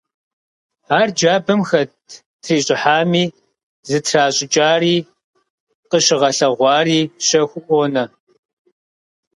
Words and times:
Ар 0.99 1.07
джабэм 1.17 1.61
хэт 1.69 1.93
трищӀыхьами, 2.41 3.23
зытращӀыкӀари 3.89 4.95
къыщыгъэлъэгъуари 5.89 7.01
щэхуу 7.27 7.63
къонэ. 7.67 8.03